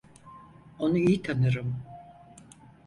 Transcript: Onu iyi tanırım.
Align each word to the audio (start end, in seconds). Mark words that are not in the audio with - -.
Onu 0.79 0.97
iyi 0.97 1.21
tanırım. 1.21 1.75